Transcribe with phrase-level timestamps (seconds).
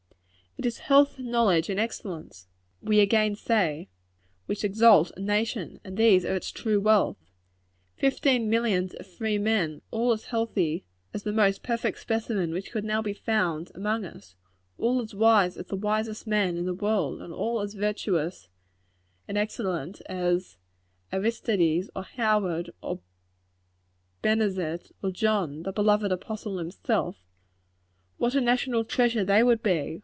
[0.57, 2.45] It is health, knowledge and excellence
[2.81, 3.87] we again say
[4.47, 7.17] which exalt a nation; and these are its true wealth.
[7.95, 10.83] Fifteen millions of free men, all as healthy
[11.13, 14.35] as the most perfect specimen which could now be found among us;
[14.77, 18.49] all as wise as the wisest man in the world; and all as virtuous
[19.29, 20.57] and excellent as
[21.13, 22.99] Aristides, or Howard, or
[24.21, 27.23] Benezet, or John, the beloved apostle, himself
[28.17, 29.99] what a national treasure they would be!